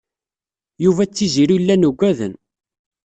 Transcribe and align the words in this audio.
Yuba 0.83 1.03
d 1.05 1.11
Tiziri 1.15 1.57
llan 1.61 1.87
uggaden. 1.89 2.33